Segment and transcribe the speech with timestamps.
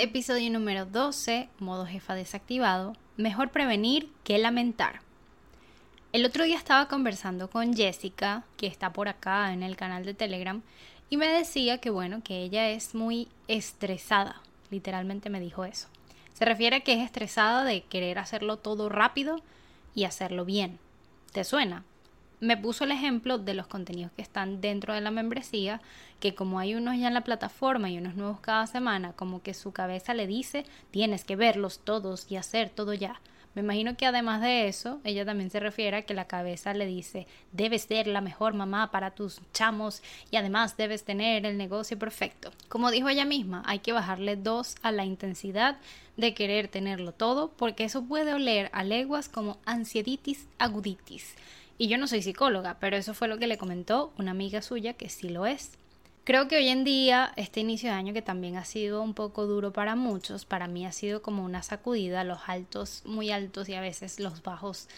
[0.00, 2.92] Episodio número 12, modo jefa desactivado.
[3.16, 5.00] Mejor prevenir que lamentar.
[6.12, 10.14] El otro día estaba conversando con Jessica, que está por acá en el canal de
[10.14, 10.62] Telegram,
[11.10, 14.40] y me decía que bueno, que ella es muy estresada.
[14.70, 15.88] Literalmente me dijo eso.
[16.32, 19.42] Se refiere a que es estresada de querer hacerlo todo rápido
[19.96, 20.78] y hacerlo bien.
[21.32, 21.82] ¿Te suena?
[22.40, 25.80] Me puso el ejemplo de los contenidos que están dentro de la membresía,
[26.20, 29.54] que como hay unos ya en la plataforma y unos nuevos cada semana, como que
[29.54, 33.20] su cabeza le dice, tienes que verlos todos y hacer todo ya.
[33.54, 36.86] Me imagino que además de eso, ella también se refiere a que la cabeza le
[36.86, 41.98] dice, debes ser la mejor mamá para tus chamos y además debes tener el negocio
[41.98, 42.52] perfecto.
[42.68, 45.78] Como dijo ella misma, hay que bajarle dos a la intensidad
[46.16, 51.34] de querer tenerlo todo, porque eso puede oler a leguas como ansieditis aguditis
[51.78, 54.94] y yo no soy psicóloga, pero eso fue lo que le comentó una amiga suya
[54.94, 55.72] que sí lo es.
[56.24, 59.46] Creo que hoy en día, este inicio de año que también ha sido un poco
[59.46, 63.74] duro para muchos, para mí ha sido como una sacudida, los altos muy altos y
[63.74, 64.88] a veces los bajos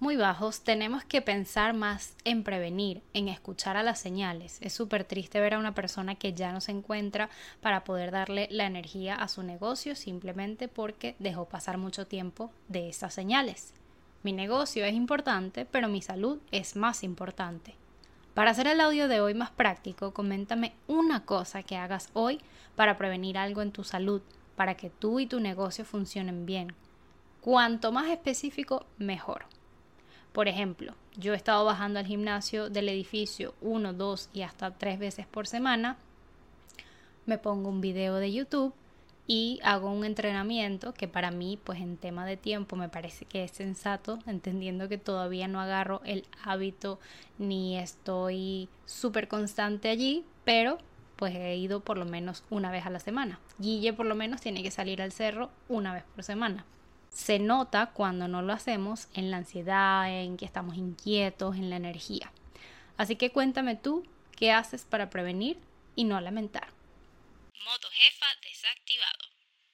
[0.00, 4.58] muy bajos, tenemos que pensar más en prevenir, en escuchar a las señales.
[4.60, 8.48] Es súper triste ver a una persona que ya no se encuentra para poder darle
[8.50, 13.74] la energía a su negocio simplemente porque dejó pasar mucho tiempo de esas señales.
[14.22, 17.74] Mi negocio es importante, pero mi salud es más importante.
[18.34, 22.40] Para hacer el audio de hoy más práctico, coméntame una cosa que hagas hoy
[22.76, 24.22] para prevenir algo en tu salud,
[24.56, 26.74] para que tú y tu negocio funcionen bien.
[27.40, 29.46] Cuanto más específico, mejor.
[30.32, 34.98] Por ejemplo, yo he estado bajando al gimnasio del edificio uno, dos y hasta tres
[34.98, 35.96] veces por semana.
[37.26, 38.74] Me pongo un video de YouTube
[39.30, 43.44] y hago un entrenamiento que para mí pues en tema de tiempo me parece que
[43.44, 46.98] es sensato entendiendo que todavía no agarro el hábito
[47.36, 50.78] ni estoy súper constante allí pero
[51.16, 53.40] pues he ido por lo menos una vez a la semana.
[53.58, 56.64] Guille por lo menos tiene que salir al cerro una vez por semana.
[57.10, 61.76] Se nota cuando no lo hacemos en la ansiedad en que estamos inquietos en la
[61.76, 62.30] energía.
[62.96, 64.04] Así que cuéntame tú
[64.36, 65.58] qué haces para prevenir
[65.96, 66.77] y no lamentar
[67.64, 69.24] Modo jefa desactivado.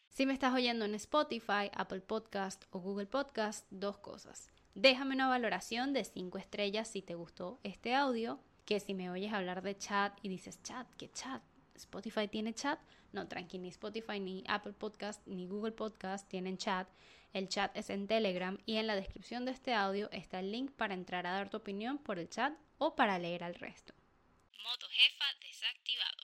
[0.09, 4.49] Si me estás oyendo en Spotify, Apple Podcast o Google Podcast, dos cosas.
[4.75, 9.33] Déjame una valoración de 5 estrellas si te gustó este audio, que si me oyes
[9.33, 11.43] hablar de chat y dices chat, ¿qué chat?
[11.75, 12.81] ¿Spotify tiene chat?
[13.13, 16.89] No, tranqui, ni Spotify, ni Apple Podcast, ni Google Podcast tienen chat.
[17.33, 20.73] El chat es en Telegram y en la descripción de este audio está el link
[20.73, 23.93] para entrar a dar tu opinión por el chat o para leer al resto.
[24.63, 26.24] Modo jefa desactivado.